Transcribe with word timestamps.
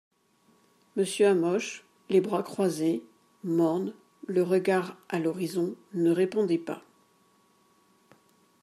Monsieur 0.95 1.27
Hamoche, 1.27 1.85
les 2.09 2.21
bras 2.21 2.41
croises, 2.41 3.01
morne, 3.43 3.93
le 4.25 4.41
regard 4.41 4.97
a 5.09 5.19
l'horizon, 5.19 5.75
ne 5.93 6.09
répondait 6.09 6.57
pas. 6.57 6.83